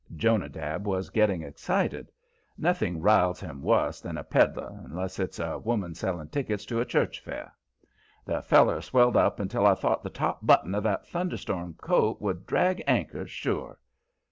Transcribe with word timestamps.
Jonadab 0.17 0.87
was 0.87 1.11
getting 1.11 1.43
excited. 1.43 2.11
Nothing 2.57 3.01
riles 3.03 3.39
him 3.39 3.61
wuss 3.61 4.01
than 4.01 4.17
a 4.17 4.23
peddler, 4.23 4.81
unless 4.83 5.19
it's 5.19 5.37
a 5.37 5.59
woman 5.59 5.93
selling 5.93 6.27
tickets 6.29 6.65
to 6.65 6.79
a 6.81 6.85
church 6.85 7.19
fair. 7.19 7.53
The 8.25 8.41
feller 8.41 8.81
swelled 8.81 9.15
up 9.15 9.39
until 9.39 9.67
I 9.67 9.75
thought 9.75 10.01
the 10.01 10.09
top 10.09 10.43
button 10.43 10.73
on 10.73 10.81
that 10.81 11.05
thunderstorm 11.07 11.75
coat 11.75 12.19
would 12.19 12.47
drag 12.47 12.83
anchor, 12.87 13.27
sure. 13.27 13.77